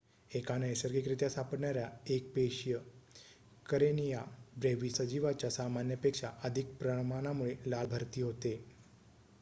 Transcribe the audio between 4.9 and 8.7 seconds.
या सजीवाच्या सामान्य पेक्षा अधिक प्रमाणामुळे लाल भरती होते